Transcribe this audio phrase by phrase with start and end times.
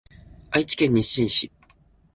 [0.49, 1.51] 愛知県日進市